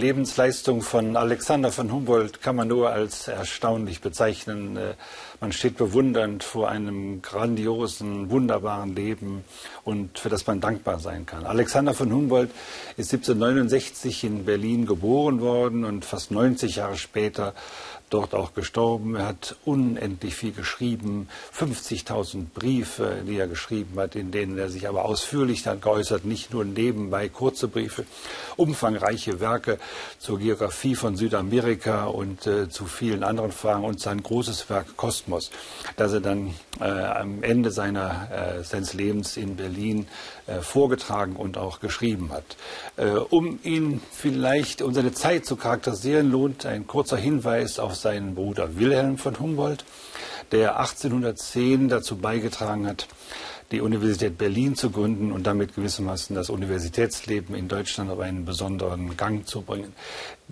Lebensleistung 0.00 0.80
von 0.80 1.16
Alexander 1.16 1.70
von 1.70 1.92
Humboldt 1.92 2.40
kann 2.40 2.56
man 2.56 2.68
nur 2.68 2.90
als 2.90 3.28
erstaunlich 3.28 4.00
bezeichnen. 4.00 4.78
Man 5.40 5.52
steht 5.52 5.78
bewundernd 5.78 6.44
vor 6.44 6.68
einem 6.68 7.22
grandiosen, 7.22 8.28
wunderbaren 8.28 8.94
Leben 8.94 9.42
und 9.84 10.18
für 10.18 10.28
das 10.28 10.46
man 10.46 10.60
dankbar 10.60 10.98
sein 10.98 11.24
kann. 11.24 11.46
Alexander 11.46 11.94
von 11.94 12.12
Humboldt 12.12 12.50
ist 12.98 13.10
1769 13.14 14.24
in 14.24 14.44
Berlin 14.44 14.84
geboren 14.84 15.40
worden 15.40 15.86
und 15.86 16.04
fast 16.04 16.30
90 16.30 16.76
Jahre 16.76 16.98
später 16.98 17.54
dort 18.10 18.34
auch 18.34 18.52
gestorben. 18.54 19.14
Er 19.14 19.26
hat 19.28 19.56
unendlich 19.64 20.34
viel 20.34 20.52
geschrieben, 20.52 21.28
50.000 21.56 22.46
Briefe, 22.52 23.22
die 23.26 23.38
er 23.38 23.46
geschrieben 23.46 23.98
hat, 23.98 24.16
in 24.16 24.32
denen 24.32 24.58
er 24.58 24.68
sich 24.68 24.88
aber 24.88 25.04
ausführlich 25.04 25.62
dann 25.62 25.80
geäußert, 25.80 26.24
nicht 26.24 26.52
nur 26.52 26.64
nebenbei 26.64 27.28
kurze 27.28 27.68
Briefe, 27.68 28.04
umfangreiche 28.56 29.40
Werke 29.40 29.78
zur 30.18 30.38
Geografie 30.38 30.96
von 30.96 31.16
Südamerika 31.16 32.06
und 32.06 32.46
äh, 32.46 32.68
zu 32.68 32.86
vielen 32.86 33.22
anderen 33.22 33.52
Fragen 33.52 33.84
und 33.84 34.00
sein 34.00 34.22
großes 34.22 34.68
Werk 34.68 34.96
Kosmos, 34.96 35.29
das 35.96 36.12
er 36.12 36.20
dann 36.20 36.54
äh, 36.80 36.84
am 36.84 37.42
Ende 37.42 37.70
seiner, 37.70 38.28
äh, 38.58 38.64
seines 38.64 38.94
Lebens 38.94 39.36
in 39.36 39.56
Berlin 39.56 40.08
äh, 40.46 40.60
vorgetragen 40.60 41.36
und 41.36 41.58
auch 41.58 41.80
geschrieben 41.80 42.32
hat. 42.32 42.56
Äh, 42.96 43.10
um 43.10 43.58
ihn 43.62 44.02
vielleicht, 44.10 44.82
um 44.82 44.94
seine 44.94 45.12
Zeit 45.12 45.46
zu 45.46 45.56
charakterisieren, 45.56 46.30
lohnt 46.30 46.66
ein 46.66 46.86
kurzer 46.86 47.16
Hinweis 47.16 47.78
auf 47.78 47.94
seinen 47.94 48.34
Bruder 48.34 48.76
Wilhelm 48.76 49.18
von 49.18 49.38
Humboldt, 49.38 49.84
der 50.52 50.78
1810 50.78 51.88
dazu 51.88 52.16
beigetragen 52.16 52.86
hat, 52.86 53.06
die 53.70 53.80
Universität 53.80 54.36
Berlin 54.36 54.74
zu 54.74 54.90
gründen 54.90 55.30
und 55.30 55.46
damit 55.46 55.74
gewissermaßen 55.74 56.34
das 56.34 56.50
Universitätsleben 56.50 57.54
in 57.54 57.68
Deutschland 57.68 58.10
auf 58.10 58.18
einen 58.18 58.44
besonderen 58.44 59.16
Gang 59.16 59.46
zu 59.46 59.62
bringen. 59.62 59.92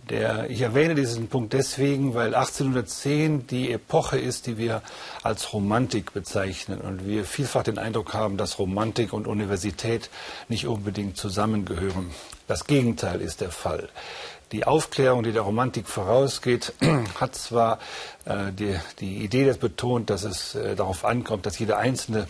Der, 0.08 0.48
ich 0.48 0.60
erwähne 0.60 0.94
diesen 0.94 1.26
Punkt 1.26 1.52
deswegen, 1.52 2.14
weil 2.14 2.34
1810 2.34 3.48
die 3.48 3.72
Epoche 3.72 4.18
ist, 4.18 4.46
die 4.46 4.56
wir 4.56 4.82
als 5.22 5.52
Romantik 5.52 6.12
bezeichnen 6.12 6.80
und 6.80 7.06
wir 7.06 7.24
vielfach 7.24 7.64
den 7.64 7.78
Eindruck 7.78 8.14
haben, 8.14 8.36
dass 8.36 8.58
Romantik 8.58 9.12
und 9.12 9.26
Universität 9.26 10.08
nicht 10.48 10.66
unbedingt 10.66 11.16
zusammengehören. 11.16 12.10
Das 12.46 12.66
Gegenteil 12.66 13.20
ist 13.20 13.40
der 13.40 13.50
Fall. 13.50 13.88
Die 14.52 14.66
Aufklärung, 14.66 15.24
die 15.24 15.32
der 15.32 15.42
Romantik 15.42 15.88
vorausgeht, 15.88 16.72
hat 17.20 17.34
zwar 17.34 17.78
äh, 18.24 18.52
die, 18.52 18.78
die 19.00 19.18
Idee 19.18 19.44
das 19.44 19.58
betont, 19.58 20.08
dass 20.08 20.24
es 20.24 20.54
äh, 20.54 20.74
darauf 20.74 21.04
ankommt, 21.04 21.44
dass 21.44 21.58
jeder 21.58 21.76
Einzelne 21.76 22.28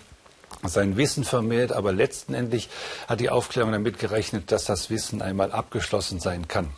sein 0.65 0.97
Wissen 0.97 1.25
vermehrt, 1.25 1.73
aber 1.73 1.93
letztendlich 1.93 2.69
hat 3.07 3.21
die 3.21 3.31
Aufklärung 3.31 3.73
damit 3.73 3.99
gerechnet, 3.99 4.51
dass 4.51 4.65
das 4.65 4.91
Wissen 4.91 5.23
einmal 5.23 5.53
abgeschlossen 5.53 6.21
sein 6.21 6.49
kann. 6.49 6.71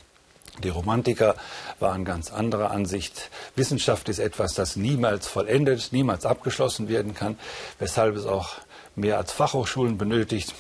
Die 0.63 0.69
Romantiker 0.69 1.37
waren 1.79 2.05
ganz 2.05 2.31
anderer 2.33 2.71
Ansicht. 2.71 3.31
Wissenschaft 3.57 4.09
ist 4.11 4.19
etwas, 4.19 4.55
das 4.55 4.77
niemals 4.77 5.27
vollendet, 5.27 5.93
niemals 5.93 6.27
abgeschlossen 6.27 6.89
werden 6.89 7.15
kann, 7.15 7.39
weshalb 7.79 8.17
es 8.17 8.27
auch 8.27 8.57
mehr 8.95 9.17
als 9.17 9.33
Fachhochschulen 9.33 9.97
benötigt 9.97 10.55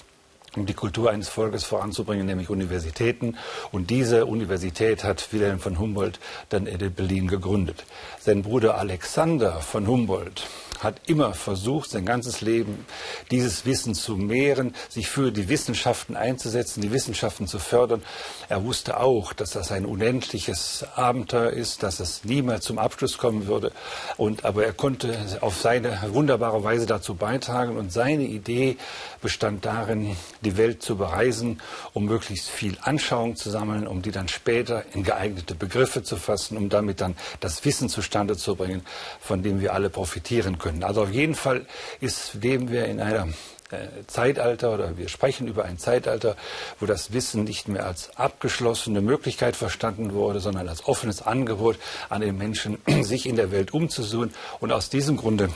um 0.56 0.66
die 0.66 0.74
Kultur 0.74 1.10
eines 1.10 1.28
Volkes 1.28 1.64
voranzubringen, 1.64 2.26
nämlich 2.26 2.50
Universitäten. 2.50 3.36
Und 3.70 3.90
diese 3.90 4.26
Universität 4.26 5.04
hat 5.04 5.32
Wilhelm 5.32 5.60
von 5.60 5.78
Humboldt 5.78 6.18
dann 6.48 6.66
in 6.66 6.92
Berlin 6.92 7.28
gegründet. 7.28 7.84
Sein 8.18 8.42
Bruder 8.42 8.76
Alexander 8.76 9.60
von 9.60 9.86
Humboldt 9.86 10.48
hat 10.82 11.02
immer 11.06 11.34
versucht, 11.34 11.90
sein 11.90 12.06
ganzes 12.06 12.40
Leben 12.40 12.86
dieses 13.30 13.66
Wissen 13.66 13.94
zu 13.94 14.16
mehren, 14.16 14.74
sich 14.88 15.08
für 15.08 15.30
die 15.30 15.48
Wissenschaften 15.48 16.16
einzusetzen, 16.16 16.80
die 16.80 16.92
Wissenschaften 16.92 17.46
zu 17.46 17.58
fördern. 17.58 18.02
Er 18.48 18.64
wusste 18.64 18.98
auch, 18.98 19.32
dass 19.32 19.50
das 19.50 19.72
ein 19.72 19.84
unendliches 19.84 20.86
Abenteuer 20.96 21.50
ist, 21.50 21.82
dass 21.82 22.00
es 22.00 22.24
niemals 22.24 22.64
zum 22.64 22.78
Abschluss 22.78 23.18
kommen 23.18 23.46
würde. 23.46 23.72
Und, 24.16 24.44
aber 24.44 24.64
er 24.64 24.72
konnte 24.72 25.38
auf 25.40 25.60
seine 25.60 26.00
wunderbare 26.08 26.64
Weise 26.64 26.86
dazu 26.86 27.14
beitragen. 27.14 27.76
Und 27.76 27.92
seine 27.92 28.24
Idee 28.24 28.76
bestand 29.20 29.64
darin, 29.66 30.16
die 30.40 30.56
Welt 30.56 30.82
zu 30.82 30.96
bereisen, 30.96 31.60
um 31.92 32.06
möglichst 32.06 32.48
viel 32.48 32.78
Anschauung 32.80 33.36
zu 33.36 33.50
sammeln, 33.50 33.86
um 33.86 34.02
die 34.02 34.10
dann 34.10 34.28
später 34.28 34.84
in 34.94 35.04
geeignete 35.04 35.54
Begriffe 35.54 36.02
zu 36.02 36.16
fassen, 36.16 36.56
um 36.56 36.68
damit 36.68 37.00
dann 37.00 37.16
das 37.40 37.64
Wissen 37.64 37.88
zustande 37.88 38.36
zu 38.36 38.56
bringen, 38.56 38.82
von 39.20 39.42
dem 39.42 39.60
wir 39.60 39.74
alle 39.74 39.90
profitieren 39.90 40.58
können 40.58 40.69
können. 40.70 40.84
Also 40.84 41.02
auf 41.02 41.10
jeden 41.10 41.34
Fall 41.34 41.66
ist, 42.00 42.34
leben 42.34 42.70
wir 42.70 42.86
in 42.86 43.00
einem 43.00 43.34
äh, 43.70 44.04
Zeitalter 44.06 44.72
oder 44.72 44.96
wir 44.96 45.08
sprechen 45.08 45.46
über 45.46 45.64
ein 45.64 45.78
Zeitalter, 45.78 46.36
wo 46.78 46.86
das 46.86 47.12
Wissen 47.12 47.44
nicht 47.44 47.68
mehr 47.68 47.86
als 47.86 48.16
abgeschlossene 48.16 49.00
Möglichkeit 49.00 49.56
verstanden 49.56 50.12
wurde, 50.12 50.40
sondern 50.40 50.68
als 50.68 50.86
offenes 50.86 51.22
Angebot 51.22 51.78
an 52.08 52.20
den 52.20 52.36
Menschen, 52.36 52.78
sich 53.02 53.26
in 53.26 53.36
der 53.36 53.52
Welt 53.52 53.72
umzusuchen. 53.72 54.32
Und 54.60 54.72
aus 54.72 54.90
diesem 54.90 55.16
Grunde 55.16 55.50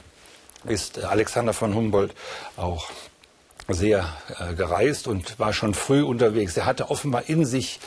ist 0.64 1.02
Alexander 1.04 1.52
von 1.52 1.75
Humboldt 1.75 2.14
auch 2.56 2.91
sehr 3.69 4.06
äh, 4.38 4.54
gereist 4.54 5.08
und 5.08 5.38
war 5.38 5.52
schon 5.52 5.75
früh 5.75 6.02
unterwegs. 6.02 6.56
Er 6.56 6.66
hatte 6.66 6.91
offenbar 6.91 7.28
in 7.28 7.44
sich 7.46 7.81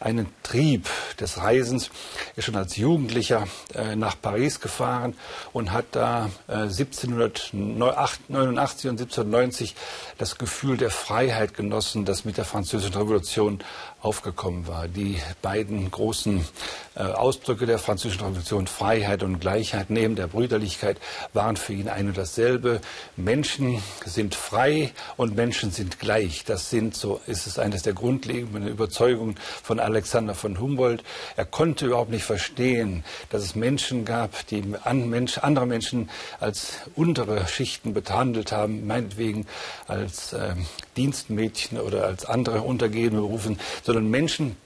einen 0.00 0.26
Trieb 0.42 0.88
des 1.20 1.38
Reisens. 1.38 1.90
Ist 2.36 2.44
schon 2.44 2.56
als 2.56 2.76
Jugendlicher 2.76 3.46
äh, 3.74 3.96
nach 3.96 4.20
Paris 4.20 4.60
gefahren 4.60 5.14
und 5.52 5.72
hat 5.72 5.86
da 5.92 6.30
äh, 6.48 6.52
1789 6.62 8.28
und 8.30 8.58
1790 8.58 9.74
das 10.18 10.38
Gefühl 10.38 10.76
der 10.76 10.90
Freiheit 10.90 11.54
genossen, 11.54 12.04
das 12.04 12.24
mit 12.24 12.36
der 12.36 12.44
Französischen 12.44 12.94
Revolution 12.94 13.60
aufgekommen 14.06 14.68
war. 14.68 14.86
Die 14.86 15.18
beiden 15.42 15.90
großen 15.90 16.46
äh, 16.94 17.00
Ausdrücke 17.00 17.66
der 17.66 17.80
Französischen 17.80 18.24
Revolution, 18.24 18.68
Freiheit 18.68 19.24
und 19.24 19.40
Gleichheit 19.40 19.90
neben 19.90 20.14
der 20.14 20.28
Brüderlichkeit, 20.28 20.98
waren 21.32 21.56
für 21.56 21.72
ihn 21.72 21.88
ein 21.88 22.06
und 22.06 22.16
dasselbe. 22.16 22.80
Menschen 23.16 23.82
sind 24.04 24.36
frei 24.36 24.92
und 25.16 25.34
Menschen 25.34 25.72
sind 25.72 25.98
gleich. 25.98 26.44
Das 26.44 26.70
sind, 26.70 26.94
so 26.94 27.20
ist 27.26 27.48
es 27.48 27.58
eines 27.58 27.82
der 27.82 27.94
grundlegenden 27.94 28.68
Überzeugungen 28.68 29.34
von 29.64 29.80
Alexander 29.80 30.36
von 30.36 30.60
Humboldt. 30.60 31.02
Er 31.36 31.44
konnte 31.44 31.86
überhaupt 31.86 32.12
nicht 32.12 32.24
verstehen, 32.24 33.04
dass 33.30 33.42
es 33.42 33.56
Menschen 33.56 34.04
gab, 34.04 34.46
die 34.46 34.62
andere 34.84 35.66
Menschen 35.66 36.10
als 36.38 36.74
untere 36.94 37.48
Schichten 37.48 37.92
behandelt 37.92 38.52
haben, 38.52 38.86
meinetwegen 38.86 39.46
als 39.88 40.32
äh, 40.32 40.54
Dienstmädchen 40.96 41.80
oder 41.80 42.04
als 42.06 42.24
andere 42.24 42.62
untergebene 42.62 43.20
Berufen, 43.20 43.58
sondern 43.82 43.95
Menschen 44.04 44.56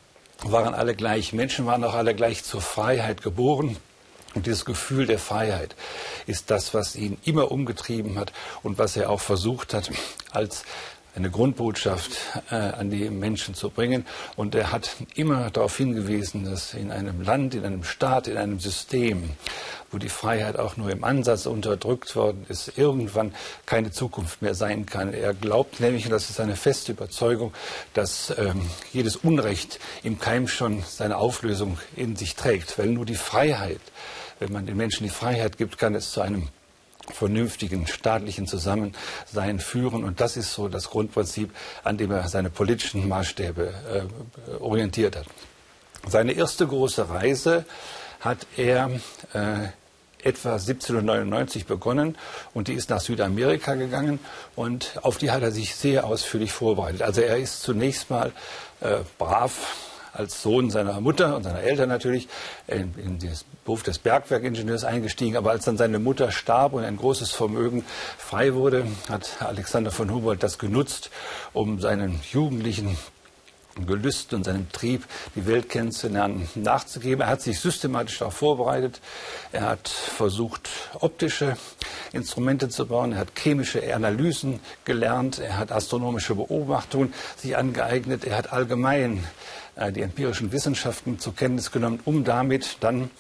waren 0.43 0.75
alle 0.75 0.95
gleich. 0.95 1.33
Menschen 1.33 1.67
waren 1.67 1.85
auch 1.85 1.95
alle 1.95 2.15
gleich 2.15 2.45
zur 2.45 2.61
Freiheit 2.61 3.23
geboren. 3.23 3.77
Und 4.35 4.47
dieses 4.47 4.65
Gefühl 4.65 5.07
der 5.07 5.19
Freiheit 5.19 5.75
ist 6.27 6.51
das, 6.51 6.73
was 6.73 6.95
ihn 6.95 7.19
immer 7.25 7.51
umgetrieben 7.51 8.19
hat 8.19 8.33
und 8.63 8.79
was 8.79 8.97
er 8.97 9.11
auch 9.11 9.21
versucht 9.21 9.75
hat, 9.75 9.91
als 10.31 10.65
eine 11.17 11.31
Grundbotschaft 11.31 12.19
äh, 12.51 12.55
an 12.55 12.91
die 12.91 13.11
Menschen 13.11 13.55
zu 13.55 13.71
bringen. 13.71 14.07
Und 14.37 14.55
er 14.55 14.73
hat 14.73 14.91
immer 15.15 15.51
darauf 15.51 15.77
hingewiesen, 15.77 16.45
dass 16.45 16.75
in 16.75 16.91
einem 16.93 17.21
Land, 17.23 17.55
in 17.55 17.65
einem 17.65 17.85
Staat, 17.85 18.29
in 18.29 18.37
einem 18.37 18.61
System, 18.61 19.31
wo 19.91 19.99
die 19.99 20.09
Freiheit 20.09 20.59
auch 20.59 20.77
nur 20.77 20.91
im 20.91 21.03
Ansatz 21.05 21.47
unterdrückt 21.47 22.15
worden 22.15 22.47
ist, 22.49 22.79
irgendwann 22.79 23.35
keine 23.67 23.91
Zukunft 23.91 24.41
mehr 24.41 24.55
sein 24.55 24.87
kann. 24.87 25.13
Er 25.13 25.35
glaubt 25.35 25.81
nämlich, 25.81 26.05
und 26.05 26.13
das 26.13 26.31
ist 26.31 26.41
eine 26.41 26.57
feste 26.57 26.93
Überzeugung, 26.93 27.53
dass 27.95 28.33
ähm, 28.39 28.71
jedes 28.93 29.17
Unrecht 29.17 29.81
im 30.03 30.19
Keim 30.19 30.47
schon 30.47 30.83
seine 30.87 31.17
Auflösung 31.17 31.79
in 31.97 32.17
sich 32.17 32.37
trägt, 32.37 32.79
weil 32.79 32.87
nur 32.87 33.05
die 33.05 33.17
Freiheit, 33.17 33.81
wenn 34.39 34.53
man 34.53 34.67
den 34.67 34.77
Menschen 34.77 35.05
die 35.05 35.11
Freiheit 35.11 35.59
gibt, 35.59 35.77
kann 35.77 35.95
es 35.95 36.13
zu 36.13 36.21
einem 36.21 36.49
vernünftigen 37.11 37.87
staatlichen 37.87 38.47
Zusammensein 38.47 39.61
führen. 39.61 40.05
Und 40.05 40.21
das 40.21 40.37
ist 40.37 40.53
so 40.53 40.69
das 40.69 40.91
Grundprinzip, 40.91 41.51
an 41.85 41.97
dem 41.97 42.11
er 42.11 42.29
seine 42.29 42.51
politischen 42.51 43.09
Maßstäbe 43.09 43.73
äh, 44.51 44.63
orientiert 44.63 45.17
hat. 45.17 45.27
Seine 46.09 46.33
erste 46.33 46.67
große 46.67 47.09
Reise 47.11 47.65
hat 48.21 48.47
er 48.57 48.91
äh, 49.33 49.69
etwa 50.23 50.55
1799 50.55 51.67
begonnen 51.67 52.17
und 52.55 52.69
die 52.69 52.75
ist 52.75 52.91
nach 52.91 53.01
Südamerika 53.01 53.75
gegangen 53.75 54.19
und 54.57 54.99
auf 55.03 55.19
die 55.19 55.31
hat 55.31 55.43
er 55.43 55.51
sich 55.51 55.75
sehr 55.75 56.07
ausführlich 56.07 56.53
vorbereitet. 56.53 57.03
Also 57.03 57.23
er 57.23 57.39
ist 57.39 57.63
zunächst 57.63 58.11
mal 58.11 58.33
äh, 58.81 58.99
brav 59.19 59.77
als 60.13 60.43
Sohn 60.43 60.71
seiner 60.71 61.01
Mutter 61.01 61.37
und 61.37 61.45
seiner 61.45 61.61
Eltern 61.61 61.89
natürlich 61.89 62.29
in, 62.67 62.95
in 62.97 63.19
den 63.19 63.33
Beruf 63.65 63.83
des 63.83 63.99
Bergwerkingenieurs 63.99 64.85
eingestiegen. 64.85 65.37
Aber 65.37 65.51
als 65.51 65.65
dann 65.65 65.77
seine 65.77 65.99
Mutter 65.99 66.31
starb 66.33 66.73
und 66.73 66.85
ein 66.85 66.97
großes 66.97 67.31
Vermögen 67.31 67.85
frei 68.19 68.55
wurde, 68.55 68.87
hat 69.09 69.37
Alexander 69.41 69.91
von 69.91 70.11
Humboldt 70.11 70.43
das 70.43 70.59
genutzt, 70.59 71.11
um 71.53 71.81
seinen 71.81 72.21
jugendlichen 72.33 72.97
Gelüsten 73.87 74.39
und 74.39 74.45
seinem 74.45 74.71
Trieb, 74.73 75.05
die 75.37 75.47
Welt 75.47 75.69
kennenzulernen, 75.69 76.49
nachzugeben. 76.55 77.23
Er 77.23 77.29
hat 77.29 77.41
sich 77.41 77.61
systematisch 77.61 78.19
darauf 78.19 78.35
vorbereitet. 78.35 79.01
Er 79.53 79.63
hat 79.63 79.89
versucht, 79.89 80.69
optische 81.01 81.57
Instrumente 82.13 82.69
zu 82.69 82.87
bauen. 82.87 83.13
Er 83.13 83.19
hat 83.19 83.29
chemische 83.39 83.95
Analysen 83.95 84.61
gelernt. 84.85 85.39
Er 85.39 85.59
hat 85.59 85.73
astronomische 85.73 86.35
Beobachtungen 86.35 87.13
sich 87.37 87.57
angeeignet. 87.57 88.25
Er 88.25 88.37
hat 88.37 88.53
allgemein 88.53 89.25
äh, 89.77 89.93
die 89.93 90.03
empirischen 90.03 90.53
Wissenschaften 90.53 91.19
zur 91.19 91.35
Kenntnis 91.35 91.71
genommen, 91.71 92.01
um 92.05 92.25
damit 92.25 92.79
dann 92.81 93.11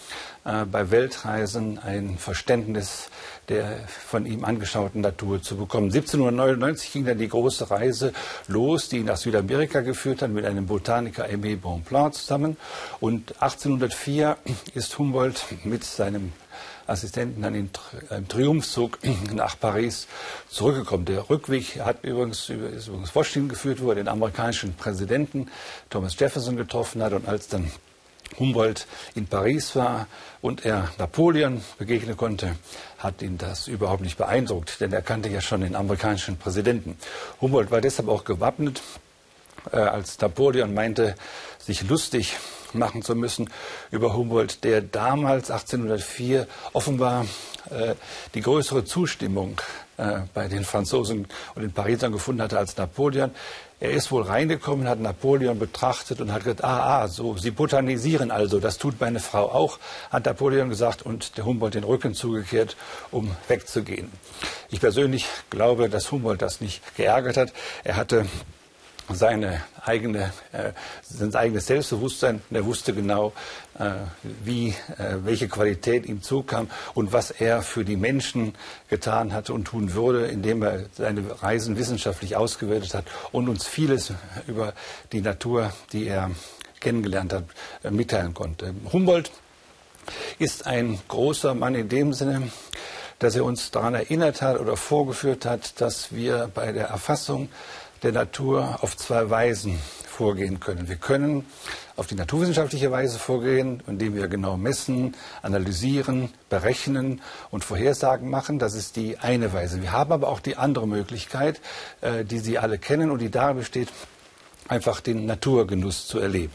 äh, 0.44 0.64
bei 0.64 0.90
Weltreisen 0.90 1.78
ein 1.78 2.18
Verständnis 2.18 3.10
der 3.50 3.80
von 3.88 4.26
ihm 4.26 4.44
angeschauten 4.44 5.00
Natur 5.00 5.42
zu 5.42 5.56
bekommen. 5.56 5.86
1799 5.86 6.92
ging 6.92 7.04
dann 7.04 7.18
die 7.18 7.28
große 7.28 7.70
Reise 7.70 8.12
los, 8.46 8.88
die 8.88 8.98
ihn 8.98 9.06
nach 9.06 9.16
Südamerika 9.16 9.80
geführt 9.80 10.22
hat, 10.22 10.30
mit 10.30 10.44
einem 10.44 10.66
Botaniker 10.66 11.26
Aimé 11.26 11.56
Bonpland 11.56 12.14
zusammen. 12.14 12.56
Und 13.00 13.34
1804 13.42 14.36
ist 14.74 14.96
Humboldt 14.98 15.44
mit 15.64 15.84
seinem 15.84 16.32
Assistenten 16.90 17.42
dann 17.42 17.54
in 17.54 17.70
einem 18.08 18.28
Triumphzug 18.28 18.98
nach 19.34 19.58
Paris 19.58 20.06
zurückgekommen. 20.48 21.04
Der 21.04 21.30
Rückweg 21.30 21.80
hat 21.80 22.04
übrigens, 22.04 22.50
ist 22.50 22.88
übrigens 22.88 23.14
Washington 23.14 23.48
geführt, 23.48 23.80
wo 23.80 23.90
er 23.90 23.96
den 23.96 24.08
amerikanischen 24.08 24.74
Präsidenten 24.74 25.48
Thomas 25.88 26.18
Jefferson 26.18 26.56
getroffen 26.56 27.02
hat 27.02 27.12
und 27.12 27.28
als 27.28 27.48
dann 27.48 27.70
Humboldt 28.38 28.86
in 29.14 29.26
Paris 29.26 29.74
war 29.74 30.06
und 30.40 30.64
er 30.64 30.88
Napoleon 30.98 31.62
begegnen 31.78 32.16
konnte, 32.16 32.56
hat 32.98 33.22
ihn 33.22 33.38
das 33.38 33.66
überhaupt 33.66 34.02
nicht 34.02 34.18
beeindruckt, 34.18 34.80
denn 34.80 34.92
er 34.92 35.02
kannte 35.02 35.28
ja 35.28 35.40
schon 35.40 35.62
den 35.62 35.74
amerikanischen 35.74 36.36
Präsidenten. 36.36 36.96
Humboldt 37.40 37.70
war 37.70 37.80
deshalb 37.80 38.08
auch 38.08 38.24
gewappnet, 38.24 38.82
äh, 39.72 39.76
als 39.78 40.18
Napoleon 40.20 40.72
meinte, 40.72 41.14
sich 41.58 41.88
lustig 41.88 42.36
machen 42.74 43.02
zu 43.02 43.14
müssen 43.14 43.50
über 43.90 44.14
Humboldt, 44.14 44.64
der 44.64 44.80
damals 44.80 45.50
1804 45.50 46.46
offenbar 46.72 47.26
äh, 47.70 47.94
die 48.34 48.40
größere 48.40 48.84
Zustimmung 48.84 49.60
äh, 49.96 50.20
bei 50.34 50.48
den 50.48 50.64
Franzosen 50.64 51.26
und 51.54 51.62
den 51.62 51.72
Parisern 51.72 52.12
gefunden 52.12 52.42
hatte 52.42 52.58
als 52.58 52.76
Napoleon. 52.76 53.30
Er 53.80 53.92
ist 53.92 54.12
wohl 54.12 54.22
reingekommen, 54.22 54.86
hat 54.88 55.00
Napoleon 55.00 55.58
betrachtet 55.58 56.20
und 56.20 56.32
hat 56.32 56.44
gesagt, 56.44 56.64
ah, 56.64 57.00
ah, 57.00 57.08
so, 57.08 57.38
Sie 57.38 57.50
botanisieren 57.50 58.30
also, 58.30 58.60
das 58.60 58.76
tut 58.76 59.00
meine 59.00 59.20
Frau 59.20 59.50
auch, 59.50 59.78
hat 60.10 60.26
Napoleon 60.26 60.68
gesagt 60.68 61.00
und 61.02 61.38
der 61.38 61.46
Humboldt 61.46 61.74
den 61.74 61.84
Rücken 61.84 62.14
zugekehrt, 62.14 62.76
um 63.10 63.30
wegzugehen. 63.48 64.12
Ich 64.68 64.80
persönlich 64.80 65.26
glaube, 65.48 65.88
dass 65.88 66.12
Humboldt 66.12 66.42
das 66.42 66.60
nicht 66.60 66.94
geärgert 66.96 67.38
hat. 67.38 67.52
Er 67.82 67.96
hatte 67.96 68.26
seine 69.14 69.62
eigene, 69.84 70.32
äh, 70.52 70.72
sein 71.02 71.34
eigenes 71.34 71.66
Selbstbewusstsein. 71.66 72.42
Er 72.50 72.64
wusste 72.64 72.92
genau, 72.92 73.32
äh, 73.78 73.92
wie, 74.44 74.68
äh, 74.98 75.16
welche 75.24 75.48
Qualität 75.48 76.06
ihm 76.06 76.22
zukam 76.22 76.68
und 76.94 77.12
was 77.12 77.30
er 77.30 77.62
für 77.62 77.84
die 77.84 77.96
Menschen 77.96 78.54
getan 78.88 79.32
hatte 79.32 79.52
und 79.52 79.64
tun 79.64 79.94
würde, 79.94 80.26
indem 80.26 80.62
er 80.62 80.84
seine 80.92 81.42
Reisen 81.42 81.76
wissenschaftlich 81.76 82.36
ausgewertet 82.36 82.94
hat 82.94 83.04
und 83.32 83.48
uns 83.48 83.66
vieles 83.66 84.12
über 84.46 84.74
die 85.12 85.20
Natur, 85.20 85.72
die 85.92 86.06
er 86.06 86.30
kennengelernt 86.80 87.32
hat, 87.32 87.44
äh, 87.84 87.90
mitteilen 87.90 88.34
konnte. 88.34 88.74
Humboldt 88.92 89.30
ist 90.38 90.66
ein 90.66 90.98
großer 91.08 91.54
Mann 91.54 91.74
in 91.74 91.88
dem 91.88 92.12
Sinne, 92.12 92.50
dass 93.18 93.36
er 93.36 93.44
uns 93.44 93.70
daran 93.70 93.94
erinnert 93.94 94.42
hat 94.42 94.58
oder 94.58 94.76
vorgeführt 94.76 95.44
hat, 95.44 95.80
dass 95.80 96.12
wir 96.12 96.50
bei 96.52 96.72
der 96.72 96.88
Erfassung 96.88 97.50
der 98.02 98.12
Natur 98.12 98.78
auf 98.80 98.96
zwei 98.96 99.28
Weisen 99.28 99.78
vorgehen 100.06 100.60
können. 100.60 100.88
Wir 100.88 100.96
können 100.96 101.46
auf 101.96 102.06
die 102.06 102.14
naturwissenschaftliche 102.14 102.90
Weise 102.90 103.18
vorgehen, 103.18 103.82
indem 103.86 104.14
wir 104.14 104.28
genau 104.28 104.56
messen, 104.56 105.14
analysieren, 105.42 106.30
berechnen 106.48 107.20
und 107.50 107.64
Vorhersagen 107.64 108.28
machen. 108.30 108.58
Das 108.58 108.74
ist 108.74 108.96
die 108.96 109.18
eine 109.18 109.52
Weise. 109.52 109.82
Wir 109.82 109.92
haben 109.92 110.12
aber 110.12 110.28
auch 110.28 110.40
die 110.40 110.56
andere 110.56 110.88
Möglichkeit, 110.88 111.60
äh, 112.00 112.24
die 112.24 112.38
Sie 112.38 112.58
alle 112.58 112.78
kennen 112.78 113.10
und 113.10 113.20
die 113.20 113.30
darin 113.30 113.58
besteht, 113.58 113.88
einfach 114.68 115.00
den 115.00 115.26
Naturgenuss 115.26 116.06
zu 116.06 116.18
erleben. 116.18 116.52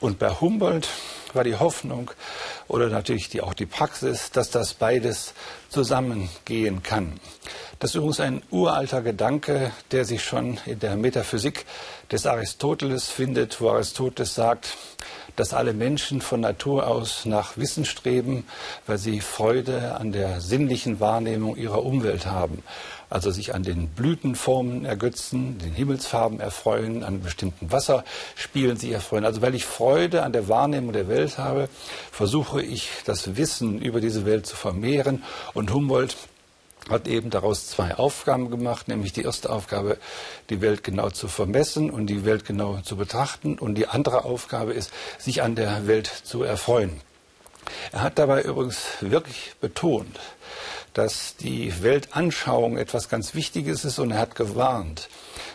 Und 0.00 0.18
bei 0.18 0.30
Humboldt 0.30 0.88
war 1.34 1.44
die 1.44 1.56
Hoffnung 1.56 2.10
oder 2.68 2.88
natürlich 2.88 3.28
die, 3.28 3.40
auch 3.40 3.54
die 3.54 3.66
Praxis, 3.66 4.30
dass 4.30 4.50
das 4.50 4.74
beides 4.74 5.34
zusammengehen 5.68 6.82
kann. 6.82 7.20
Das 7.78 7.90
ist 7.90 7.96
übrigens 7.96 8.20
ein 8.20 8.42
uralter 8.50 9.00
Gedanke, 9.00 9.72
der 9.90 10.04
sich 10.04 10.22
schon 10.22 10.58
in 10.66 10.80
der 10.80 10.96
Metaphysik 10.96 11.64
des 12.12 12.26
Aristoteles 12.26 13.08
findet, 13.08 13.60
wo 13.60 13.70
Aristoteles 13.70 14.34
sagt, 14.34 14.76
dass 15.36 15.54
alle 15.54 15.72
Menschen 15.72 16.20
von 16.20 16.40
Natur 16.40 16.86
aus 16.86 17.24
nach 17.24 17.56
Wissen 17.56 17.84
streben, 17.84 18.46
weil 18.86 18.98
sie 18.98 19.20
Freude 19.20 19.94
an 19.94 20.12
der 20.12 20.40
sinnlichen 20.40 21.00
Wahrnehmung 21.00 21.56
ihrer 21.56 21.82
Umwelt 21.84 22.26
haben. 22.26 22.62
Also 23.10 23.32
sich 23.32 23.54
an 23.54 23.64
den 23.64 23.88
Blütenformen 23.88 24.84
ergötzen, 24.84 25.58
den 25.58 25.72
Himmelsfarben 25.72 26.38
erfreuen, 26.38 27.02
an 27.02 27.22
bestimmten 27.22 27.72
Wasserspielen 27.72 28.76
sich 28.76 28.92
erfreuen. 28.92 29.24
Also 29.24 29.42
weil 29.42 29.56
ich 29.56 29.64
Freude 29.64 30.22
an 30.22 30.32
der 30.32 30.48
Wahrnehmung 30.48 30.92
der 30.92 31.08
Welt 31.08 31.36
habe, 31.36 31.68
versuche 32.12 32.62
ich 32.62 32.88
das 33.04 33.36
Wissen 33.36 33.82
über 33.82 34.00
diese 34.00 34.24
Welt 34.26 34.46
zu 34.46 34.54
vermehren. 34.54 35.24
Und 35.54 35.72
Humboldt 35.72 36.16
hat 36.88 37.08
eben 37.08 37.30
daraus 37.30 37.66
zwei 37.66 37.96
Aufgaben 37.96 38.48
gemacht, 38.48 38.88
nämlich 38.88 39.12
die 39.12 39.22
erste 39.22 39.50
Aufgabe, 39.50 39.98
die 40.48 40.60
Welt 40.60 40.84
genau 40.84 41.10
zu 41.10 41.28
vermessen 41.28 41.90
und 41.90 42.06
die 42.06 42.24
Welt 42.24 42.44
genau 42.44 42.80
zu 42.80 42.96
betrachten. 42.96 43.58
Und 43.58 43.74
die 43.74 43.88
andere 43.88 44.24
Aufgabe 44.24 44.72
ist, 44.72 44.92
sich 45.18 45.42
an 45.42 45.56
der 45.56 45.88
Welt 45.88 46.06
zu 46.06 46.44
erfreuen. 46.44 47.00
Er 47.92 48.02
hat 48.02 48.18
dabei 48.18 48.42
übrigens 48.42 48.80
wirklich 49.00 49.52
betont, 49.60 50.18
dass 50.94 51.36
die 51.36 51.82
Weltanschauung 51.82 52.76
etwas 52.76 53.08
ganz 53.08 53.34
Wichtiges 53.34 53.84
ist 53.84 53.98
und 53.98 54.10
er 54.10 54.18
hat 54.18 54.34
gewarnt, 54.34 55.08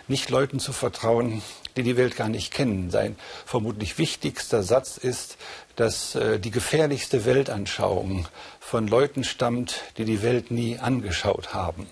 nicht 0.07 0.29
Leuten 0.29 0.59
zu 0.59 0.73
vertrauen, 0.73 1.41
die 1.75 1.83
die 1.83 1.97
Welt 1.97 2.15
gar 2.15 2.29
nicht 2.29 2.53
kennen. 2.53 2.89
Sein 2.89 3.15
vermutlich 3.45 3.97
wichtigster 3.97 4.63
Satz 4.63 4.97
ist, 4.97 5.37
dass 5.75 6.15
äh, 6.15 6.39
die 6.39 6.51
gefährlichste 6.51 7.25
Weltanschauung 7.25 8.27
von 8.59 8.87
Leuten 8.87 9.23
stammt, 9.23 9.81
die 9.97 10.05
die 10.05 10.23
Welt 10.23 10.51
nie 10.51 10.79
angeschaut 10.79 11.53
haben. 11.53 11.87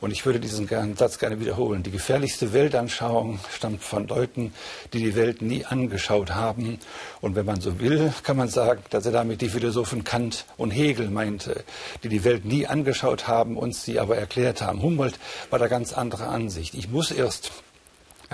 Und 0.00 0.10
ich 0.10 0.26
würde 0.26 0.38
diesen 0.38 0.68
Satz 0.96 1.18
gerne 1.18 1.40
wiederholen. 1.40 1.82
Die 1.82 1.90
gefährlichste 1.90 2.52
Weltanschauung 2.52 3.40
stammt 3.50 3.82
von 3.82 4.06
Leuten, 4.06 4.52
die 4.92 4.98
die 4.98 5.14
Welt 5.14 5.40
nie 5.40 5.64
angeschaut 5.64 6.34
haben. 6.34 6.78
Und 7.22 7.36
wenn 7.36 7.46
man 7.46 7.62
so 7.62 7.80
will, 7.80 8.12
kann 8.22 8.36
man 8.36 8.48
sagen, 8.48 8.82
dass 8.90 9.06
er 9.06 9.12
damit 9.12 9.40
die 9.40 9.48
Philosophen 9.48 10.04
Kant 10.04 10.44
und 10.58 10.72
Hegel 10.72 11.08
meinte, 11.08 11.64
die 12.02 12.10
die 12.10 12.22
Welt 12.22 12.44
nie 12.44 12.66
angeschaut 12.66 13.26
haben, 13.28 13.56
uns 13.56 13.82
sie 13.82 13.98
aber 13.98 14.18
erklärt 14.18 14.60
haben. 14.60 14.82
Humboldt 14.82 15.18
war 15.48 15.58
da 15.58 15.68
ganz 15.68 15.94
andere 15.94 16.26
Ansicht. 16.26 16.74
Ich 16.74 16.90
muss 16.90 17.10
erst 17.10 17.50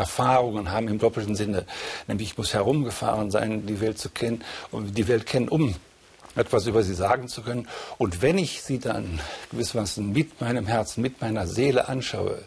Erfahrungen 0.01 0.73
haben 0.73 0.89
im 0.89 0.99
doppelten 0.99 1.37
Sinne. 1.37 1.67
Nämlich 2.09 2.31
ich 2.31 2.39
muss 2.39 2.55
herumgefahren 2.55 3.31
sein, 3.31 3.67
die 3.67 3.81
Welt 3.83 3.99
zu 3.99 4.09
kennen 4.09 4.43
und 4.71 4.97
die 4.97 5.09
Welt 5.09 5.27
kennen, 5.27 5.49
um 5.49 5.77
etwas 6.37 6.67
über 6.67 6.83
sie 6.83 6.95
sagen 6.95 7.29
zu 7.29 7.43
können. 7.43 7.69
Und 7.99 8.23
wenn 8.23 8.39
ich 8.39 8.63
sie 8.63 8.79
dann 8.79 9.21
gewissermaßen 9.51 10.11
mit 10.11 10.41
meinem 10.41 10.67
Herzen, 10.67 11.03
mit 11.03 11.21
meiner 11.21 11.47
Seele 11.47 11.89
anschaue, 11.89 12.39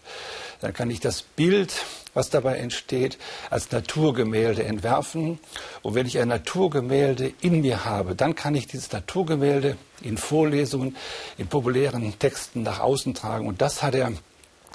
dann 0.62 0.74
kann 0.74 0.90
ich 0.90 1.00
das 1.00 1.22
Bild, 1.22 1.74
was 2.16 2.32
dabei 2.32 2.58
entsteht, 2.58 3.20
als 3.52 3.72
Naturgemälde 3.72 4.64
entwerfen. 4.64 5.40
Und 5.84 5.94
wenn 5.94 6.08
ich 6.08 6.18
ein 6.18 6.30
Naturgemälde 6.30 7.34
in 7.42 7.62
mir 7.62 7.86
habe, 7.86 8.16
dann 8.16 8.34
kann 8.34 8.56
ich 8.56 8.66
dieses 8.66 8.92
Naturgemälde 8.92 9.78
in 10.02 10.18
Vorlesungen, 10.18 10.96
in 11.38 11.48
populären 11.48 12.18
Texten 12.18 12.64
nach 12.64 12.80
außen 12.80 13.14
tragen. 13.14 13.46
Und 13.46 13.62
das 13.62 13.84
hat 13.84 13.94
er 13.94 14.12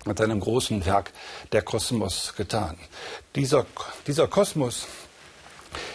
mit 0.08 0.18
seinem 0.18 0.40
großen 0.40 0.84
Werk 0.84 1.12
Der 1.52 1.62
Kosmos 1.62 2.34
getan. 2.36 2.76
Dieser, 3.36 3.66
dieser 4.06 4.26
Kosmos 4.26 4.86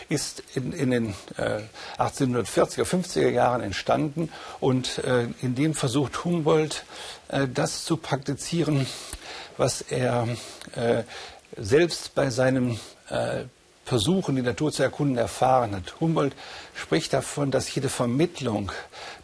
ist 0.10 0.44
in, 0.56 0.72
in 0.72 0.92
den 0.92 1.16
äh, 1.38 1.62
1840er, 1.98 2.84
50er 2.84 3.30
Jahren 3.30 3.62
entstanden 3.62 4.30
und 4.60 5.00
äh, 5.00 5.28
in 5.42 5.56
dem 5.56 5.74
versucht 5.74 6.24
Humboldt 6.24 6.86
äh, 7.30 7.48
das 7.52 7.84
zu 7.86 7.98
praktizieren, 7.98 8.86
was 9.58 9.82
er 9.82 10.28
äh, 10.76 11.04
selbst 11.58 12.16
bei 12.16 12.30
seinem 12.30 12.80
äh, 13.10 13.46
Versuchen, 13.86 14.36
die 14.36 14.42
Natur 14.42 14.72
zu 14.72 14.82
erkunden, 14.82 15.18
erfahren 15.18 15.76
hat. 15.76 16.00
Humboldt 16.00 16.36
spricht 16.74 17.12
davon, 17.12 17.52
dass 17.52 17.74
jede 17.74 17.90
Vermittlung 17.90 18.72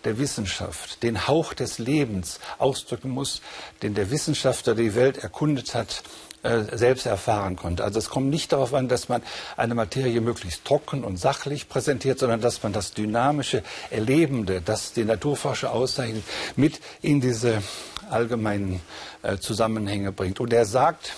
der 0.04 0.18
Wissenschaft 0.20 1.02
den 1.02 1.28
Hauch 1.28 1.54
des 1.54 1.80
Lebens 1.80 2.40
ausdrücken 2.58 3.10
muss, 3.10 3.42
den 3.82 3.96
der 3.96 4.12
Wissenschaftler 4.12 4.76
die 4.76 4.96
Welt 4.96 5.18
erkundet 5.18 5.76
hat, 5.76 6.04
äh, 6.44 6.78
selbst 6.78 7.06
erfahren 7.06 7.58
konnte. 7.58 7.84
Also 7.84 8.00
es 8.00 8.10
kommt 8.10 8.30
nicht 8.30 8.54
darauf 8.54 8.74
an, 8.74 8.88
dass 8.88 9.10
man 9.10 9.22
eine 9.58 9.76
Materie 9.76 10.22
möglichst 10.22 10.64
trocken 10.64 11.04
und 11.04 11.18
sachlich 11.18 11.68
präsentiert, 11.68 12.20
sondern 12.20 12.40
dass 12.40 12.64
man 12.64 12.72
das 12.72 12.94
dynamische, 12.94 13.62
Erlebende, 13.90 14.62
das 14.62 14.94
die 14.94 15.04
Naturforscher 15.04 15.74
auszeichnet, 15.74 16.24
mit 16.56 16.80
in 17.02 17.20
diese 17.20 17.62
allgemeinen 18.10 18.82
äh, 19.22 19.38
Zusammenhänge 19.38 20.14
bringt. 20.14 20.40
Und 20.40 20.54
er 20.54 20.66
sagt, 20.66 21.14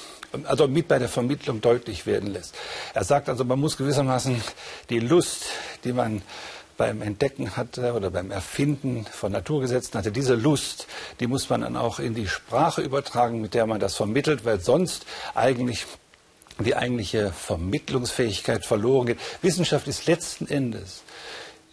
also 0.46 0.68
mit 0.68 0.88
bei 0.88 1.00
der 1.00 1.10
Vermittlung 1.10 1.62
deutlich 1.62 2.06
werden 2.06 2.32
lässt. 2.32 2.56
Er 2.94 3.04
sagt 3.04 3.30
also, 3.30 3.44
man 3.44 3.60
muss 3.60 3.78
gewissermaßen 3.78 4.42
die 4.90 5.00
Lust, 5.00 5.46
die 5.84 5.94
man 5.94 6.22
beim 6.78 7.02
Entdecken 7.02 7.58
hatte 7.58 7.94
oder 7.94 8.10
beim 8.10 8.32
Erfinden 8.32 9.06
von 9.06 9.32
Naturgesetzen 9.32 10.00
hatte, 10.00 10.12
diese 10.12 10.34
Lust, 10.34 10.88
die 11.20 11.28
muss 11.28 11.50
man 11.50 11.62
dann 11.62 11.78
auch 11.78 12.00
in 12.00 12.16
die 12.16 12.28
Sprache 12.28 12.82
übertragen, 12.82 13.40
mit 13.40 13.54
der 13.54 13.68
man 13.68 13.80
das 13.80 13.96
vermittelt, 13.96 14.46
weil 14.46 14.60
sonst 14.60 15.06
eigentlich 15.36 15.86
die 16.58 16.76
eigentliche 16.76 17.32
Vermittlungsfähigkeit 17.32 18.66
verloren 18.66 19.08
geht. 19.08 19.20
Wissenschaft 19.42 19.88
ist 19.88 20.08
letzten 20.08 20.48
Endes 20.48 21.04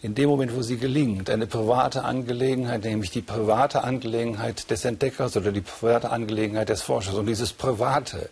in 0.01 0.15
dem 0.15 0.29
Moment, 0.29 0.55
wo 0.55 0.61
sie 0.61 0.77
gelingt, 0.77 1.29
eine 1.29 1.45
private 1.45 2.05
Angelegenheit, 2.05 2.85
nämlich 2.85 3.11
die 3.11 3.21
private 3.21 3.83
Angelegenheit 3.83 4.69
des 4.71 4.85
Entdeckers 4.85 5.35
oder 5.35 5.51
die 5.51 5.61
private 5.61 6.09
Angelegenheit 6.09 6.69
des 6.69 6.81
Forschers. 6.81 7.15
Und 7.15 7.25
dieses 7.25 7.51
Private 7.51 8.29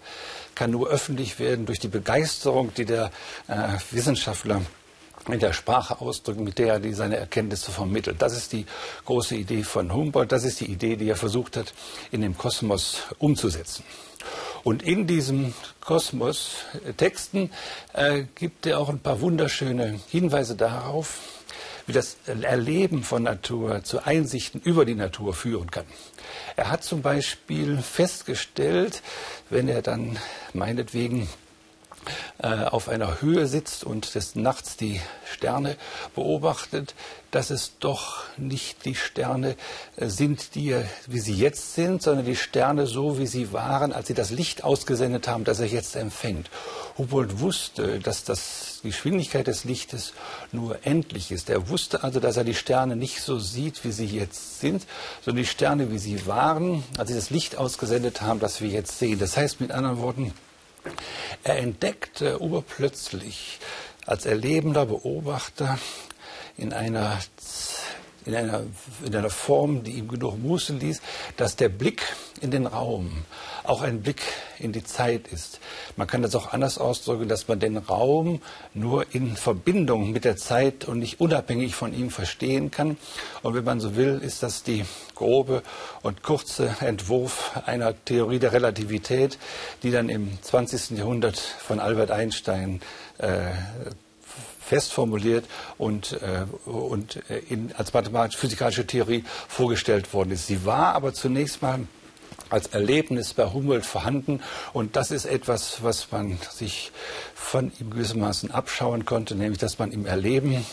kann 0.55 0.71
nur 0.71 0.87
öffentlich 0.87 1.39
werden 1.39 1.65
durch 1.65 1.79
die 1.79 1.89
Begeisterung, 1.89 2.73
die 2.73 2.85
der 2.85 3.11
äh, 3.47 3.53
Wissenschaftler 3.91 4.61
in 5.27 5.39
der 5.39 5.51
Sprache 5.51 5.99
ausdrückt, 5.99 6.39
mit 6.39 6.57
der 6.57 6.75
er 6.75 6.79
die, 6.79 6.93
seine 6.93 7.17
Erkenntnisse 7.17 7.71
vermittelt. 7.71 8.21
Das 8.21 8.35
ist 8.35 8.53
die 8.53 8.65
große 9.05 9.35
Idee 9.35 9.63
von 9.63 9.93
Humboldt. 9.93 10.31
Das 10.31 10.45
ist 10.45 10.61
die 10.61 10.71
Idee, 10.71 10.95
die 10.95 11.09
er 11.09 11.17
versucht 11.17 11.57
hat, 11.57 11.73
in 12.11 12.21
dem 12.21 12.37
Kosmos 12.37 13.03
umzusetzen. 13.19 13.83
Und 14.63 14.83
in 14.83 15.05
diesem 15.05 15.53
Kosmos 15.81 16.51
äh, 16.85 16.93
Texten 16.93 17.51
äh, 17.91 18.23
gibt 18.35 18.65
er 18.65 18.79
auch 18.79 18.87
ein 18.87 18.99
paar 18.99 19.19
wunderschöne 19.19 19.99
Hinweise 20.09 20.55
darauf, 20.55 21.36
wie 21.87 21.93
das 21.93 22.17
Erleben 22.25 23.03
von 23.03 23.23
Natur 23.23 23.83
zu 23.83 24.05
Einsichten 24.05 24.61
über 24.61 24.85
die 24.85 24.95
Natur 24.95 25.33
führen 25.33 25.71
kann. 25.71 25.85
Er 26.57 26.69
hat 26.69 26.83
zum 26.83 27.01
Beispiel 27.01 27.77
festgestellt, 27.77 29.01
wenn 29.49 29.69
er 29.69 29.81
dann 29.81 30.19
meinetwegen 30.53 31.29
äh, 32.39 32.65
auf 32.65 32.89
einer 32.89 33.21
Höhe 33.21 33.47
sitzt 33.47 33.83
und 33.83 34.15
des 34.15 34.35
Nachts 34.35 34.77
die 34.77 35.01
Sterne 35.25 35.75
beobachtet, 36.15 36.95
dass 37.31 37.49
es 37.49 37.73
doch 37.79 38.23
nicht 38.37 38.85
die 38.85 38.95
Sterne 38.95 39.55
äh, 39.95 40.07
sind, 40.07 40.55
die, 40.55 40.75
wie 41.07 41.19
sie 41.19 41.33
jetzt 41.33 41.75
sind, 41.75 42.01
sondern 42.01 42.25
die 42.25 42.35
Sterne 42.35 42.87
so, 42.87 43.19
wie 43.19 43.27
sie 43.27 43.53
waren, 43.53 43.93
als 43.93 44.07
sie 44.07 44.13
das 44.13 44.29
Licht 44.29 44.63
ausgesendet 44.63 45.27
haben, 45.27 45.43
das 45.43 45.59
er 45.59 45.67
jetzt 45.67 45.95
empfängt. 45.95 46.49
Humboldt 46.97 47.39
wusste, 47.39 47.99
dass 47.99 48.23
das, 48.23 48.79
die 48.83 48.87
Geschwindigkeit 48.87 49.47
des 49.47 49.65
Lichtes 49.65 50.13
nur 50.51 50.79
endlich 50.85 51.31
ist. 51.31 51.49
Er 51.49 51.69
wusste 51.69 52.03
also, 52.03 52.19
dass 52.19 52.37
er 52.37 52.43
die 52.43 52.55
Sterne 52.55 52.95
nicht 52.95 53.21
so 53.21 53.39
sieht, 53.39 53.83
wie 53.83 53.91
sie 53.91 54.05
jetzt 54.05 54.59
sind, 54.59 54.85
sondern 55.23 55.43
die 55.43 55.49
Sterne, 55.49 55.91
wie 55.91 55.99
sie 55.99 56.25
waren, 56.25 56.83
als 56.97 57.09
sie 57.09 57.15
das 57.15 57.29
Licht 57.29 57.57
ausgesendet 57.57 58.21
haben, 58.21 58.39
das 58.39 58.61
wir 58.61 58.69
jetzt 58.69 58.97
sehen. 58.97 59.19
Das 59.19 59.37
heißt 59.37 59.61
mit 59.61 59.71
anderen 59.71 59.99
Worten, 59.99 60.33
er 61.43 61.57
entdeckte 61.57 62.41
urplötzlich 62.41 63.59
als 64.05 64.25
erlebender 64.25 64.85
Beobachter 64.85 65.77
in 66.57 66.73
einer, 66.73 67.19
in 68.27 68.35
einer, 68.35 68.63
in 69.05 69.15
einer 69.15 69.29
Form, 69.29 69.83
die 69.83 69.91
ihm 69.91 70.07
genug 70.09 70.37
Muße 70.37 70.73
ließ, 70.73 71.01
dass 71.37 71.55
der 71.55 71.69
Blick 71.69 72.03
in 72.41 72.51
den 72.51 72.67
Raum 72.67 73.25
auch 73.63 73.81
ein 73.81 74.01
Blick 74.01 74.21
in 74.59 74.71
die 74.71 74.83
Zeit 74.83 75.27
ist. 75.27 75.59
Man 75.95 76.07
kann 76.07 76.21
das 76.21 76.35
auch 76.35 76.51
anders 76.51 76.77
ausdrücken, 76.77 77.27
dass 77.27 77.47
man 77.47 77.59
den 77.59 77.77
Raum 77.77 78.41
nur 78.73 79.05
in 79.13 79.35
Verbindung 79.35 80.11
mit 80.11 80.25
der 80.25 80.37
Zeit 80.37 80.85
und 80.85 80.99
nicht 80.99 81.19
unabhängig 81.19 81.75
von 81.75 81.93
ihm 81.93 82.09
verstehen 82.09 82.69
kann. 82.69 82.97
Und 83.43 83.55
wenn 83.55 83.63
man 83.63 83.79
so 83.79 83.95
will, 83.95 84.19
ist 84.21 84.43
das 84.43 84.63
die 84.63 84.85
grobe 85.15 85.63
und 86.03 86.21
kurze 86.21 86.75
Entwurf 86.81 87.59
einer 87.65 87.93
Theorie 88.05 88.39
der 88.39 88.53
Relativität, 88.53 89.37
die 89.83 89.91
dann 89.91 90.09
im 90.09 90.37
20. 90.41 90.97
Jahrhundert 90.97 91.37
von 91.37 91.79
Albert 91.79 92.11
Einstein 92.11 92.81
äh, 93.17 93.51
fest 94.67 94.93
formuliert 94.93 95.45
und, 95.77 96.19
äh, 96.21 96.45
und 96.69 97.17
äh, 97.29 97.39
in, 97.49 97.73
als 97.77 97.93
mathematisch-physikalische 97.93 98.85
Theorie 98.85 99.23
vorgestellt 99.47 100.13
worden 100.13 100.31
ist. 100.31 100.47
Sie 100.47 100.65
war 100.65 100.93
aber 100.93 101.13
zunächst 101.13 101.61
mal 101.61 101.79
als 102.49 102.67
Erlebnis 102.67 103.33
bei 103.33 103.45
Humboldt 103.45 103.85
vorhanden. 103.85 104.41
Und 104.73 104.95
das 104.95 105.11
ist 105.11 105.25
etwas, 105.25 105.83
was 105.83 106.11
man 106.11 106.37
sich 106.49 106.91
von 107.35 107.71
ihm 107.79 107.91
gewissermaßen 107.91 108.51
abschauen 108.51 109.05
konnte, 109.05 109.35
nämlich 109.35 109.59
dass 109.59 109.79
man 109.79 109.91
im 109.91 110.05
Erleben 110.05 110.65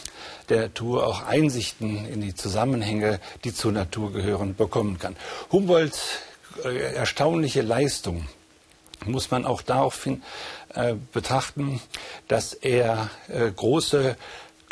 der 0.48 0.62
Natur 0.62 1.06
auch 1.06 1.24
Einsichten 1.24 2.06
in 2.06 2.20
die 2.20 2.34
Zusammenhänge, 2.34 3.20
die 3.44 3.54
zur 3.54 3.72
Natur 3.72 4.12
gehören, 4.12 4.54
bekommen 4.54 4.98
kann. 4.98 5.16
Humboldts 5.50 6.18
äh, 6.64 6.94
erstaunliche 6.94 7.62
Leistung 7.62 8.28
muss 9.06 9.30
man 9.30 9.44
auch 9.44 9.62
daraufhin 9.62 10.22
äh, 10.74 10.94
betrachten, 11.12 11.80
dass 12.28 12.52
er 12.52 13.10
äh, 13.28 13.50
große 13.50 14.16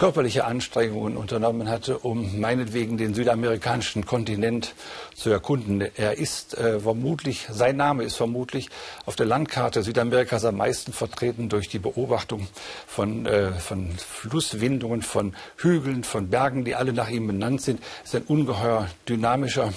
körperliche 0.03 0.45
Anstrengungen 0.47 1.17
unternommen 1.17 1.69
hatte, 1.69 1.99
um 1.99 2.41
meinetwegen 2.41 2.97
den 2.97 3.15
südamerikanischen 3.15 4.05
Kontinent 4.05 4.75
zu 5.15 5.31
erkunden. 5.31 5.81
Er 5.97 6.19
ist 6.19 6.59
äh, 6.59 6.81
vermutlich, 6.81 7.47
sein 7.51 7.77
Name 7.77 8.03
ist 8.03 8.17
vermutlich 8.17 8.69
auf 9.07 9.17
der 9.17 9.27
Landkarte 9.27 9.83
Südamerikas 9.83 10.45
am 10.45 10.57
meisten 10.57 10.93
vertreten 10.93 11.49
durch 11.49 11.69
die 11.69 11.79
Beobachtung 11.79 12.49
von, 12.87 13.27
äh, 13.27 13.53
von 13.53 13.91
Flusswindungen, 13.97 15.03
von 15.03 15.35
Hügeln, 15.57 16.03
von 16.03 16.31
Bergen, 16.31 16.65
die 16.65 16.75
alle 16.75 16.93
nach 16.93 17.09
ihm 17.11 17.29
benannt 17.29 17.63
sind. 17.63 17.81
Er 17.81 18.05
ist 18.05 18.15
ein 18.17 18.23
ungeheuer 18.23 18.89
dynamischer 19.09 19.73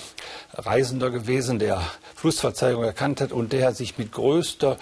Reisender 0.53 1.11
gewesen, 1.11 1.59
der 1.59 1.81
Flussverzeihung 2.15 2.83
erkannt 2.83 3.21
hat 3.21 3.31
und 3.31 3.53
der 3.53 3.73
sich 3.73 3.97
mit 3.99 4.11
größter 4.11 4.77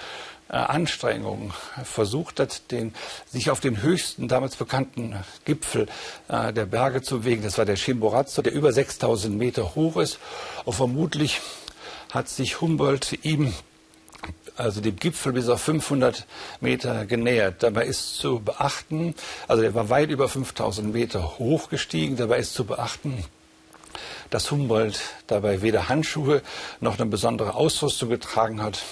Anstrengungen 0.57 1.53
versucht 1.83 2.39
hat, 2.39 2.71
den, 2.71 2.93
sich 3.27 3.49
auf 3.49 3.59
den 3.59 3.81
höchsten 3.81 4.27
damals 4.27 4.55
bekannten 4.55 5.15
Gipfel 5.45 5.87
äh, 6.27 6.53
der 6.53 6.65
Berge 6.65 7.01
zu 7.01 7.19
bewegen. 7.19 7.43
Das 7.43 7.57
war 7.57 7.65
der 7.65 7.75
Chimborazo, 7.75 8.41
der 8.41 8.53
über 8.53 8.71
6000 8.71 9.37
Meter 9.37 9.75
hoch 9.75 9.97
ist. 9.97 10.19
Und 10.65 10.73
vermutlich 10.73 11.41
hat 12.11 12.29
sich 12.29 12.61
Humboldt 12.61 13.25
ihm 13.25 13.53
also 14.55 14.81
dem 14.81 14.95
Gipfel 14.95 15.33
bis 15.33 15.49
auf 15.49 15.61
500 15.61 16.25
Meter 16.61 17.05
genähert. 17.05 17.63
Dabei 17.63 17.85
ist 17.85 18.15
zu 18.15 18.39
beachten, 18.39 19.15
also 19.47 19.63
er 19.63 19.73
war 19.73 19.89
weit 19.89 20.09
über 20.09 20.29
5000 20.29 20.93
Meter 20.93 21.39
hoch 21.39 21.69
gestiegen, 21.69 22.15
dabei 22.15 22.37
ist 22.37 22.53
zu 22.53 22.65
beachten, 22.65 23.23
dass 24.29 24.51
Humboldt 24.51 24.99
dabei 25.27 25.61
weder 25.61 25.89
Handschuhe 25.89 26.41
noch 26.79 26.99
eine 26.99 27.09
besondere 27.09 27.55
Ausrüstung 27.55 28.09
getragen 28.09 28.61
hat, 28.61 28.83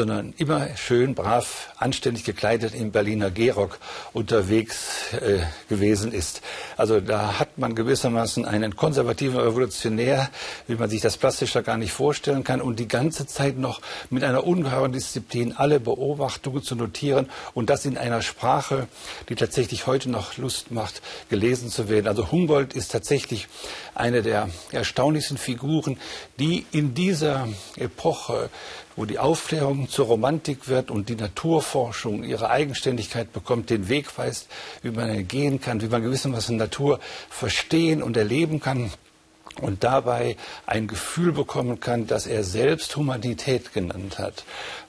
sondern 0.00 0.32
immer 0.38 0.74
schön, 0.78 1.14
brav, 1.14 1.74
anständig 1.76 2.24
gekleidet 2.24 2.74
im 2.74 2.90
Berliner 2.90 3.30
Gehrock 3.30 3.78
unterwegs 4.14 5.12
äh, 5.12 5.40
gewesen 5.68 6.12
ist. 6.12 6.40
Also 6.78 7.00
da 7.00 7.38
hat 7.38 7.58
man 7.58 7.74
gewissermaßen 7.74 8.46
einen 8.46 8.76
konservativen 8.76 9.38
Revolutionär, 9.38 10.30
wie 10.66 10.76
man 10.76 10.88
sich 10.88 11.02
das 11.02 11.18
plastischer 11.18 11.62
gar 11.62 11.76
nicht 11.76 11.92
vorstellen 11.92 12.44
kann, 12.44 12.62
und 12.62 12.78
die 12.78 12.88
ganze 12.88 13.26
Zeit 13.26 13.58
noch 13.58 13.82
mit 14.08 14.24
einer 14.24 14.46
ungeheuren 14.46 14.92
Disziplin 14.92 15.52
alle 15.54 15.80
Beobachtungen 15.80 16.62
zu 16.62 16.76
notieren 16.76 17.28
und 17.52 17.68
das 17.68 17.84
in 17.84 17.98
einer 17.98 18.22
Sprache, 18.22 18.88
die 19.28 19.34
tatsächlich 19.34 19.86
heute 19.86 20.08
noch 20.08 20.38
Lust 20.38 20.70
macht, 20.70 21.02
gelesen 21.28 21.68
zu 21.68 21.90
werden. 21.90 22.06
Also 22.06 22.32
Humboldt 22.32 22.72
ist 22.72 22.90
tatsächlich 22.90 23.48
eine 23.94 24.22
der 24.22 24.48
erstaunlichsten 24.72 25.36
Figuren, 25.36 25.98
die 26.38 26.64
in 26.72 26.94
dieser 26.94 27.48
Epoche 27.76 28.48
wo 28.96 29.04
die 29.04 29.18
Aufklärung 29.18 29.88
zur 29.88 30.06
Romantik 30.06 30.68
wird 30.68 30.90
und 30.90 31.08
die 31.08 31.16
Naturforschung 31.16 32.24
ihre 32.24 32.50
Eigenständigkeit 32.50 33.32
bekommt, 33.32 33.70
den 33.70 33.88
Weg 33.88 34.16
weist, 34.18 34.48
wie 34.82 34.90
man 34.90 35.26
gehen 35.26 35.60
kann, 35.60 35.80
wie 35.80 35.88
man 35.88 36.02
gewissermaßen 36.02 36.56
Natur 36.56 37.00
verstehen 37.28 38.02
und 38.02 38.16
erleben 38.16 38.60
kann 38.60 38.90
und 39.60 39.84
dabei 39.84 40.36
ein 40.66 40.86
Gefühl 40.86 41.32
bekommen 41.32 41.80
kann, 41.80 42.06
das 42.06 42.26
er 42.26 42.44
selbst 42.44 42.96
Humanität 42.96 43.72
genannt 43.72 44.18
hat. 44.18 44.44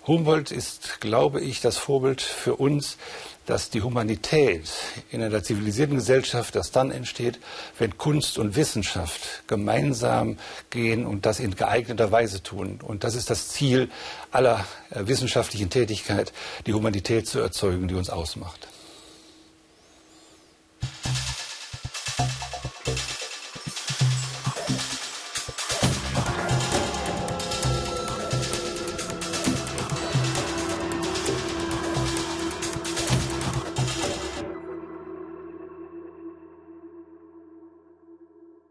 Humboldt 0.07 0.51
ist, 0.51 1.01
glaube 1.01 1.41
ich, 1.41 1.61
das 1.61 1.77
Vorbild 1.77 2.21
für 2.21 2.55
uns, 2.55 2.97
dass 3.45 3.69
die 3.69 3.81
Humanität 3.81 4.69
in 5.11 5.21
einer 5.21 5.43
zivilisierten 5.43 5.95
Gesellschaft 5.95 6.55
erst 6.55 6.75
dann 6.75 6.91
entsteht, 6.91 7.39
wenn 7.77 7.97
Kunst 7.97 8.37
und 8.37 8.55
Wissenschaft 8.55 9.47
gemeinsam 9.47 10.37
gehen 10.69 11.05
und 11.05 11.25
das 11.25 11.39
in 11.39 11.55
geeigneter 11.55 12.11
Weise 12.11 12.43
tun. 12.43 12.79
Und 12.81 13.03
das 13.03 13.15
ist 13.15 13.29
das 13.29 13.49
Ziel 13.49 13.89
aller 14.31 14.65
äh, 14.91 15.07
wissenschaftlichen 15.07 15.69
Tätigkeit, 15.69 16.31
die 16.65 16.73
Humanität 16.73 17.27
zu 17.27 17.39
erzeugen, 17.39 17.87
die 17.87 17.95
uns 17.95 18.09
ausmacht. 18.09 18.67